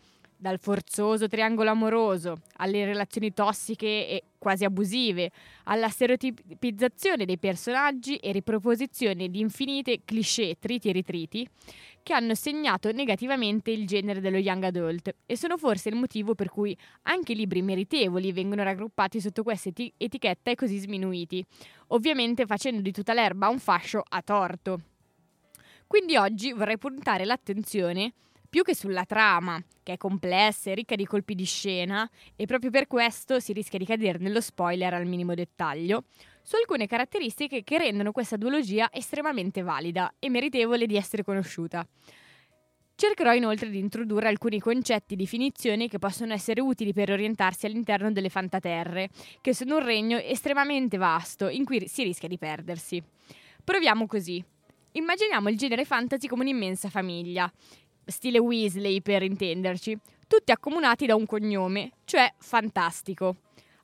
[0.44, 5.30] dal forzoso triangolo amoroso alle relazioni tossiche e quasi abusive,
[5.64, 11.48] alla stereotipizzazione dei personaggi e riproposizione di infinite cliché, triti e ritriti,
[12.02, 16.50] che hanno segnato negativamente il genere dello young adult e sono forse il motivo per
[16.50, 21.42] cui anche i libri meritevoli vengono raggruppati sotto questa eti- etichetta e così sminuiti,
[21.86, 24.80] ovviamente facendo di tutta l'erba un fascio a torto.
[25.86, 28.12] Quindi oggi vorrei puntare l'attenzione
[28.54, 32.70] più che sulla trama, che è complessa e ricca di colpi di scena, e proprio
[32.70, 36.04] per questo si rischia di cadere nello spoiler al minimo dettaglio,
[36.40, 41.84] su alcune caratteristiche che rendono questa duologia estremamente valida e meritevole di essere conosciuta.
[42.94, 48.12] Cercherò inoltre di introdurre alcuni concetti e definizioni che possono essere utili per orientarsi all'interno
[48.12, 49.08] delle fantaterre,
[49.40, 53.02] che sono un regno estremamente vasto in cui si rischia di perdersi.
[53.64, 54.44] Proviamo così.
[54.96, 57.52] Immaginiamo il genere fantasy come un'immensa famiglia.
[58.06, 63.36] Stile Weasley per intenderci, tutti accomunati da un cognome, cioè fantastico.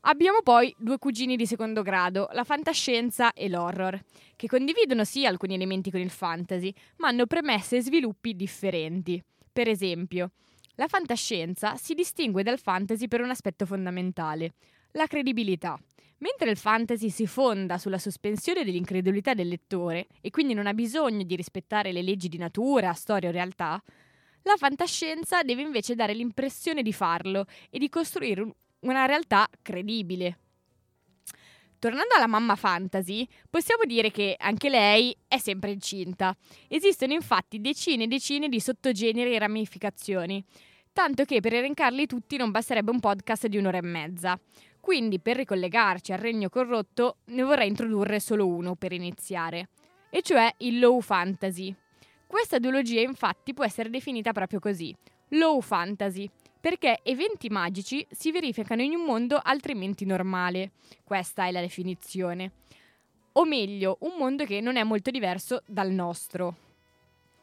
[0.02, 4.00] Abbiamo poi due cugini di secondo grado, la fantascienza e l'horror,
[4.34, 9.22] che condividono sì alcuni elementi con il fantasy, ma hanno premesse e sviluppi differenti.
[9.52, 10.30] Per esempio,
[10.76, 14.54] la fantascienza si distingue dal fantasy per un aspetto fondamentale,
[14.92, 15.78] la credibilità.
[16.18, 21.24] Mentre il fantasy si fonda sulla sospensione dell'incredulità del lettore e quindi non ha bisogno
[21.24, 23.82] di rispettare le leggi di natura, storia o realtà,
[24.43, 30.38] la fantascienza deve invece dare l'impressione di farlo e di costruire un- una realtà credibile.
[31.78, 36.36] Tornando alla mamma fantasy, possiamo dire che anche lei è sempre incinta.
[36.68, 40.45] Esistono infatti decine e decine di sottogeneri e ramificazioni,
[40.93, 44.38] tanto che per elencarli tutti non basterebbe un podcast di un'ora e mezza.
[44.78, 49.68] Quindi per ricollegarci al regno corrotto ne vorrei introdurre solo uno per iniziare,
[50.11, 51.74] e cioè il low fantasy.
[52.30, 54.94] Questa duologia infatti può essere definita proprio così,
[55.30, 60.70] low fantasy, perché eventi magici si verificano in un mondo altrimenti normale.
[61.02, 62.52] Questa è la definizione.
[63.32, 66.54] O meglio, un mondo che non è molto diverso dal nostro.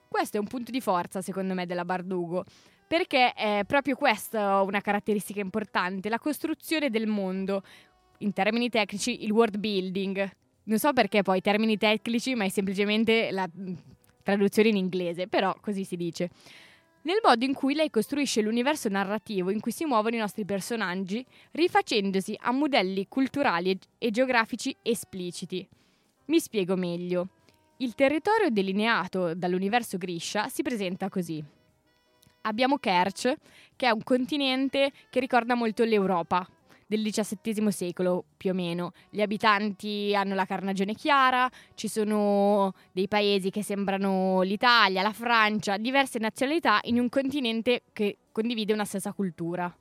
[0.08, 2.46] Questo è un punto di forza, secondo me, della Bardugo,
[2.88, 7.62] perché è proprio questa una caratteristica importante, la costruzione del mondo.
[8.20, 10.32] In termini tecnici, il world building.
[10.64, 13.50] Non so perché poi termini tecnici, ma è semplicemente la
[14.36, 16.30] traduzione in inglese, però così si dice
[17.08, 21.26] nel modo in cui lei costruisce l'universo narrativo in cui si muovono i nostri personaggi,
[21.52, 25.66] rifacendosi a modelli culturali e- geografici espliciti.
[26.26, 27.30] Mi spiego meglio.
[27.78, 31.42] Il territorio delineato dall'universo Grisha si presenta così.
[32.42, 33.34] Abbiamo Kerch,
[33.78, 36.46] che è un continente che ricorda molto l'Europa
[36.88, 38.92] del XVII secolo più o meno.
[39.10, 45.78] Gli abitanti hanno la carnagione chiara, ci sono dei paesi che sembrano l'Italia, la Francia,
[45.78, 49.72] diverse nazionalità in un continente che condivide una stessa cultura.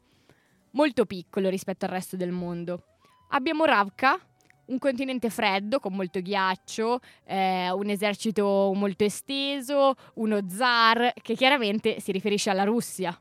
[0.72, 2.82] Molto piccolo rispetto al resto del mondo.
[3.30, 4.20] Abbiamo Ravka,
[4.66, 12.00] un continente freddo con molto ghiaccio, eh, un esercito molto esteso, uno zar che chiaramente
[12.00, 13.18] si riferisce alla Russia.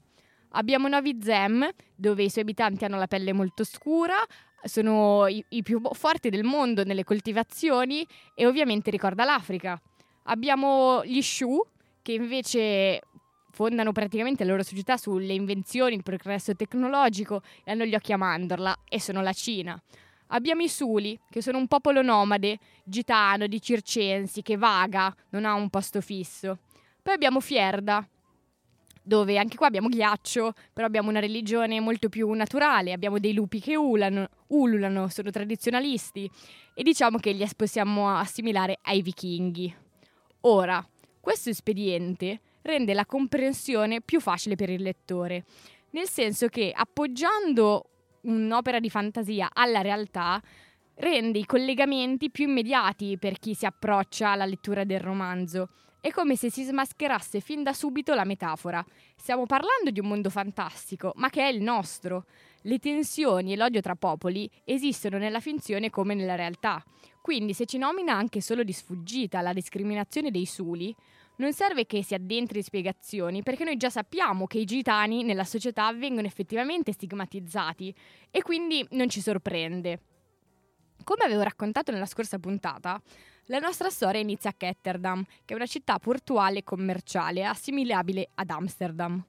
[0.58, 4.16] Abbiamo Novi Zem, dove i suoi abitanti hanno la pelle molto scura,
[4.64, 9.80] sono i, i più forti del mondo nelle coltivazioni e ovviamente ricorda l'Africa.
[10.24, 11.62] Abbiamo gli Shu,
[12.02, 13.02] che invece
[13.52, 18.18] fondano praticamente la loro società sulle invenzioni, il progresso tecnologico e hanno gli occhi a
[18.18, 19.80] mandorla e sono la Cina.
[20.28, 25.54] Abbiamo i Suli, che sono un popolo nomade, gitano, di circensi, che vaga, non ha
[25.54, 26.60] un posto fisso.
[27.02, 28.08] Poi abbiamo Fierda,
[29.06, 33.60] dove anche qua abbiamo ghiaccio, però abbiamo una religione molto più naturale, abbiamo dei lupi
[33.60, 36.30] che ulano, ululano, sono tradizionalisti
[36.74, 39.74] e diciamo che li possiamo assimilare ai vichinghi.
[40.42, 40.84] Ora,
[41.20, 45.46] questo espediente rende la comprensione più facile per il lettore,
[45.92, 47.90] nel senso che appoggiando
[48.22, 50.42] un'opera di fantasia alla realtà
[50.96, 55.70] rende i collegamenti più immediati per chi si approccia alla lettura del romanzo.
[56.06, 58.86] È come se si smascherasse fin da subito la metafora.
[59.16, 62.26] Stiamo parlando di un mondo fantastico, ma che è il nostro.
[62.62, 66.84] Le tensioni e l'odio tra popoli esistono nella finzione come nella realtà.
[67.24, 70.96] Quindi se ci nomina anche solo di sfuggita la discriminazione dei Suli,
[71.38, 75.44] non serve che si addentri in spiegazioni, perché noi già sappiamo che i gitani nella
[75.44, 77.92] società vengono effettivamente stigmatizzati
[78.30, 80.02] e quindi non ci sorprende.
[81.04, 83.02] Come avevo raccontato nella scorsa puntata,
[83.46, 88.50] la nostra storia inizia a Ketterdam, che è una città portuale e commerciale assimilabile ad
[88.50, 89.24] Amsterdam.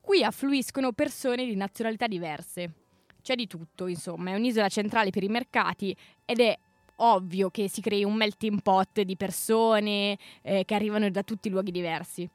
[0.00, 2.72] Qui affluiscono persone di nazionalità diverse.
[3.22, 6.58] C'è di tutto, insomma, è un'isola centrale per i mercati ed è
[6.96, 11.50] ovvio che si crei un melting pot di persone eh, che arrivano da tutti i
[11.50, 12.28] luoghi diversi.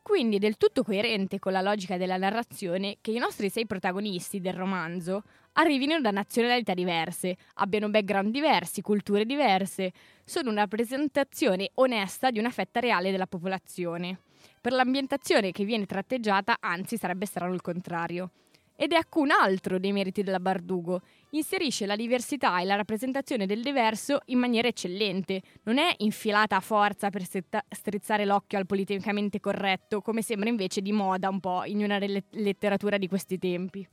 [0.00, 4.40] Quindi è del tutto coerente con la logica della narrazione che i nostri sei protagonisti
[4.40, 5.22] del romanzo
[5.54, 9.92] arrivino da nazionalità diverse, abbiano background diversi, culture diverse,
[10.24, 14.20] sono una presentazione onesta di una fetta reale della popolazione.
[14.60, 18.30] Per l'ambientazione che viene tratteggiata, anzi, sarebbe strano il contrario.
[18.76, 21.02] Ed ecco un altro dei meriti della Bardugo.
[21.30, 25.42] Inserisce la diversità e la rappresentazione del diverso in maniera eccellente.
[25.62, 30.80] Non è infilata a forza per setta- strizzare l'occhio al politicamente corretto, come sembra invece
[30.80, 33.86] di moda un po' in una letteratura di questi tempi.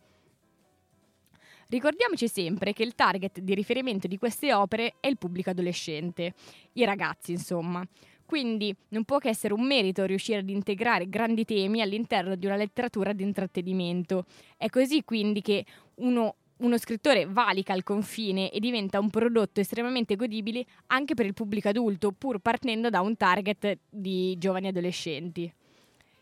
[1.72, 6.34] Ricordiamoci sempre che il target di riferimento di queste opere è il pubblico adolescente,
[6.74, 7.82] i ragazzi insomma.
[8.26, 12.58] Quindi non può che essere un merito riuscire ad integrare grandi temi all'interno di una
[12.58, 14.26] letteratura di intrattenimento.
[14.58, 15.64] È così quindi che
[15.96, 21.34] uno, uno scrittore valica il confine e diventa un prodotto estremamente godibile anche per il
[21.34, 25.50] pubblico adulto, pur partendo da un target di giovani adolescenti.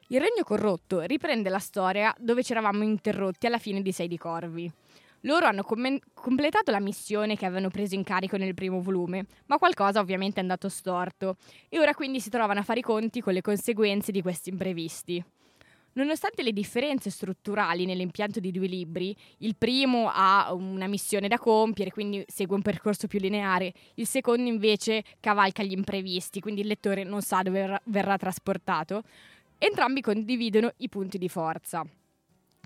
[0.10, 4.18] Il Regno Corrotto riprende la storia dove ci eravamo interrotti alla fine di Sei di
[4.20, 4.72] Corvi.
[5.22, 9.57] Loro hanno commen- completato la missione che avevano preso in carico nel primo volume, ma
[9.57, 11.36] qualcosa ovviamente è andato storto
[11.67, 15.24] e ora quindi si trovano a fare i conti con le conseguenze di questi imprevisti.
[15.93, 21.91] Nonostante le differenze strutturali nell'impianto dei due libri, il primo ha una missione da compiere,
[21.91, 27.03] quindi segue un percorso più lineare, il secondo invece cavalca gli imprevisti, quindi il lettore
[27.03, 29.03] non sa dove verrà, verrà trasportato,
[29.57, 31.84] entrambi condividono i punti di forza,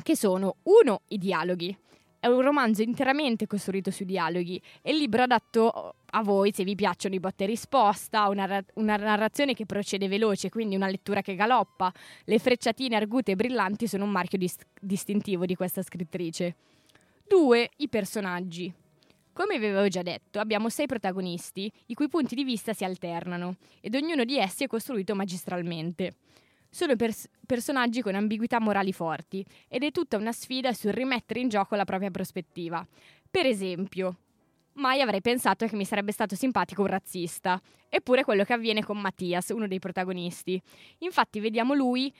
[0.03, 1.75] che sono uno i dialoghi.
[2.23, 6.73] È un romanzo interamente costruito sui dialoghi e il libro adatto a voi se vi
[6.73, 11.35] piacciono i botte e risposta, una, una narrazione che procede veloce, quindi una lettura che
[11.35, 11.91] galoppa.
[12.23, 16.55] Le frecciatine argute e brillanti sono un marchio dis- distintivo di questa scrittrice.
[17.27, 18.73] Due, i personaggi.
[19.33, 23.57] Come vi avevo già detto, abbiamo sei protagonisti, i cui punti di vista si alternano,
[23.81, 26.13] ed ognuno di essi è costruito magistralmente.
[26.73, 31.47] Sono pers- personaggi con ambiguità morali forti, ed è tutta una sfida sul rimettere in
[31.47, 32.83] gioco la propria prospettiva.
[33.29, 34.17] Per esempio,
[34.73, 38.99] mai avrei pensato che mi sarebbe stato simpatico un razzista, eppure quello che avviene con
[38.99, 40.59] Mattias, uno dei protagonisti.
[41.01, 42.11] Infatti vediamo lui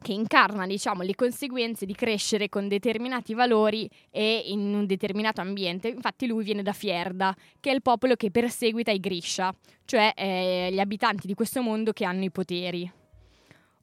[0.00, 5.88] che incarna diciamo, le conseguenze di crescere con determinati valori e in un determinato ambiente.
[5.88, 10.70] Infatti lui viene da Fierda, che è il popolo che perseguita i Grisha, cioè eh,
[10.72, 12.95] gli abitanti di questo mondo che hanno i poteri.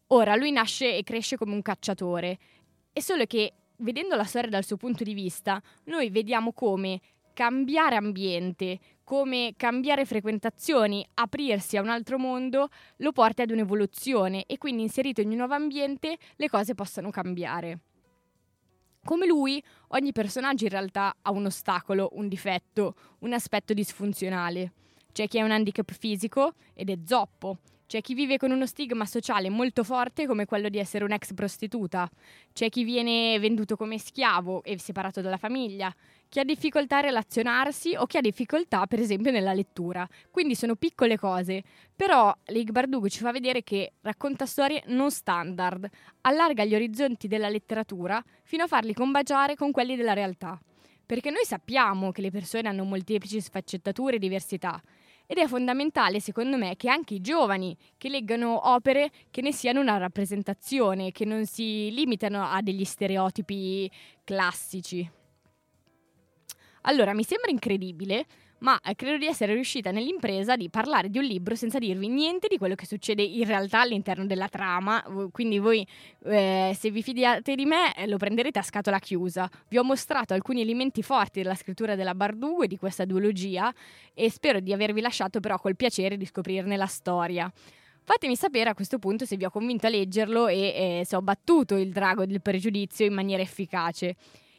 [0.07, 2.37] Ora, lui nasce e cresce come un cacciatore,
[2.91, 7.01] è solo che vedendo la storia dal suo punto di vista, noi vediamo come
[7.33, 14.57] cambiare ambiente, come cambiare frequentazioni, aprirsi a un altro mondo, lo porta ad un'evoluzione e
[14.57, 17.79] quindi inserito in un nuovo ambiente le cose possano cambiare.
[19.03, 24.71] Come lui, ogni personaggio in realtà ha un ostacolo, un difetto, un aspetto disfunzionale.
[25.11, 27.57] C'è chi ha un handicap fisico ed è zoppo,
[27.93, 32.09] c'è chi vive con uno stigma sociale molto forte come quello di essere un'ex prostituta,
[32.51, 35.93] c'è chi viene venduto come schiavo e separato dalla famiglia,
[36.27, 40.09] chi ha difficoltà a relazionarsi o chi ha difficoltà per esempio nella lettura.
[40.31, 41.61] Quindi sono piccole cose,
[41.95, 45.87] però Leigh Bardugo ci fa vedere che racconta storie non standard,
[46.21, 50.59] allarga gli orizzonti della letteratura fino a farli combaciare con quelli della realtà.
[51.05, 54.81] Perché noi sappiamo che le persone hanno molteplici sfaccettature e diversità,
[55.25, 59.79] ed è fondamentale, secondo me, che anche i giovani che leggano opere che ne siano
[59.79, 63.89] una rappresentazione, che non si limitano a degli stereotipi
[64.23, 65.09] classici.
[66.81, 68.25] Allora, mi sembra incredibile,
[68.63, 72.47] ma eh, credo di essere riuscita nell'impresa di parlare di un libro senza dirvi niente
[72.47, 75.03] di quello che succede in realtà all'interno della trama.
[75.31, 75.85] Quindi voi,
[76.25, 79.49] eh, se vi fidate di me, eh, lo prenderete a scatola chiusa.
[79.67, 83.73] Vi ho mostrato alcuni elementi forti della scrittura della Bardugo e di questa duologia
[84.13, 87.51] e spero di avervi lasciato però col piacere di scoprirne la storia.
[88.05, 91.21] Fatemi sapere a questo punto se vi ho convinto a leggerlo e eh, se ho
[91.21, 94.15] battuto il drago del pregiudizio in maniera efficace.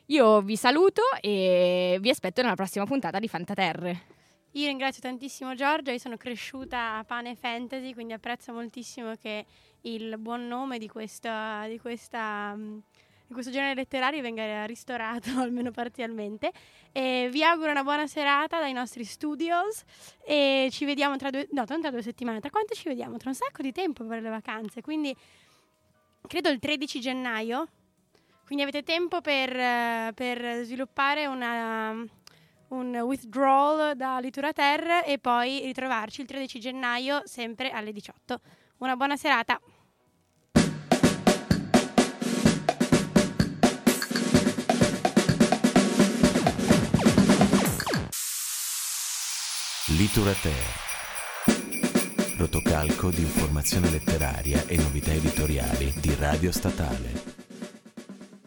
[0.09, 4.13] Io vi saluto e vi aspetto nella prossima puntata di Fantaterre.
[4.53, 9.47] Io ringrazio tantissimo Giorgia, io sono cresciuta a pane fantasy, quindi apprezzo moltissimo che
[9.83, 12.79] il buon nome di, questa, di, questa, mm,
[13.27, 16.53] di questo genere letterario venga ristorato almeno parzialmente.
[16.93, 19.85] E vi auguro una buona serata dai nostri studios
[20.23, 23.17] e ci vediamo tra due, no, tra due settimane, tra quanto ci vediamo?
[23.17, 25.17] Tra un sacco di tempo per le vacanze, quindi
[26.29, 27.69] credo il 13 gennaio.
[28.45, 31.95] Quindi avete tempo per, eh, per sviluppare una,
[32.69, 38.41] un withdrawal da Literater e poi ritrovarci il 13 gennaio sempre alle 18.
[38.79, 39.61] Una buona serata.
[49.97, 50.83] Literateur.
[52.37, 57.44] Rotocalco di informazione letteraria e novità editoriali di Radio Statale.